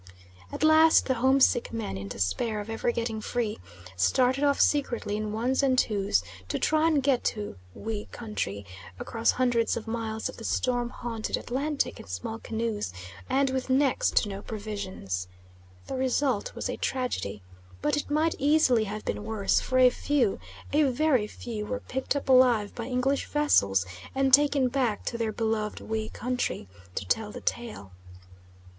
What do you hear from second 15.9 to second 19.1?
result was a tragedy, but it might easily have